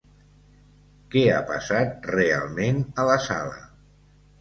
[1.17, 3.65] Què ha passat realment a la sala?